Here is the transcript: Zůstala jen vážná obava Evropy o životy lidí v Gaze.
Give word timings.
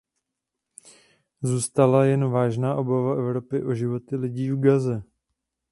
Zůstala 1.41 2.05
jen 2.05 2.29
vážná 2.31 2.75
obava 2.75 3.15
Evropy 3.15 3.63
o 3.63 3.73
životy 3.75 4.15
lidí 4.15 4.51
v 4.51 4.59
Gaze. 4.59 5.03